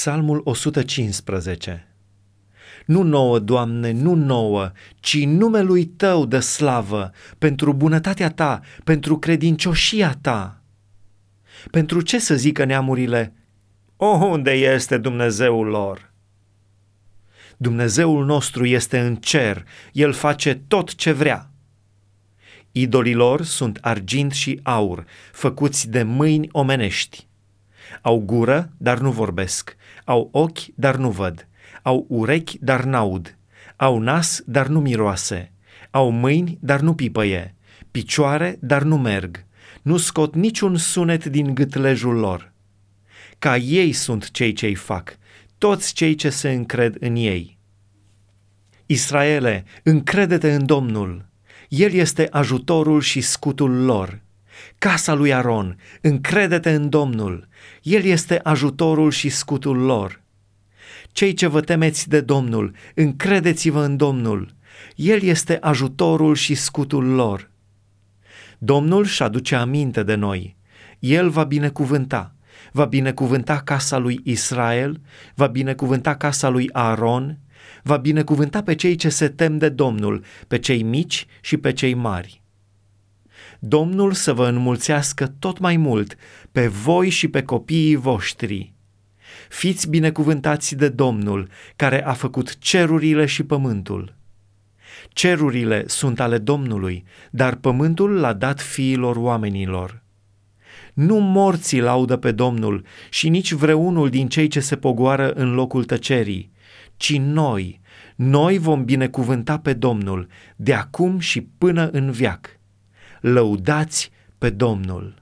[0.00, 1.88] Psalmul 115
[2.86, 10.18] Nu nouă, Doamne, nu nouă, ci numelui Tău de slavă, pentru bunătatea Ta, pentru credincioșia
[10.20, 10.62] Ta.
[11.70, 13.34] Pentru ce să zică neamurile,
[13.96, 16.12] O, unde este Dumnezeul lor?
[17.56, 21.50] Dumnezeul nostru este în cer, El face tot ce vrea.
[22.72, 27.28] Idolilor sunt argint și aur, făcuți de mâini omenești.
[28.02, 31.48] Au gură, dar nu vorbesc, au ochi, dar nu văd,
[31.82, 33.36] au urechi, dar n-aud,
[33.76, 35.52] au nas, dar nu miroase,
[35.90, 37.54] au mâini, dar nu pipăie,
[37.90, 39.44] picioare, dar nu merg,
[39.82, 42.52] nu scot niciun sunet din gâtlejul lor.
[43.38, 45.18] Ca ei sunt cei ce-i fac,
[45.58, 47.58] toți cei ce se încred în ei.
[48.86, 51.28] Israele, încrede-te în Domnul,
[51.68, 54.20] El este ajutorul și scutul lor.
[54.78, 57.48] Casa lui Aron, încrede-te în Domnul,
[57.82, 60.22] El este ajutorul și scutul lor.
[61.12, 64.54] Cei ce vă temeți de Domnul, încredeți-vă în Domnul,
[64.94, 67.50] El este ajutorul și scutul lor.
[68.58, 70.56] Domnul și aduce aminte de noi,
[70.98, 72.34] El va binecuvânta,
[72.72, 75.00] va binecuvânta casa lui Israel,
[75.34, 77.38] va binecuvânta casa lui Aaron,
[77.82, 81.94] va binecuvânta pe cei ce se tem de Domnul, pe cei mici și pe cei
[81.94, 82.39] mari.
[83.62, 86.16] Domnul să vă înmulțească tot mai mult
[86.52, 88.72] pe voi și pe copiii voștri.
[89.48, 94.16] Fiți binecuvântați de Domnul, care a făcut cerurile și pământul.
[95.08, 100.02] Cerurile sunt ale Domnului, dar pământul l-a dat fiilor oamenilor.
[100.94, 105.84] Nu morții laudă pe Domnul și nici vreunul din cei ce se pogoară în locul
[105.84, 106.52] tăcerii,
[106.96, 107.80] ci noi,
[108.16, 112.59] noi vom binecuvânta pe Domnul de acum și până în viac.
[113.20, 115.14] Lăudați pe Domnul!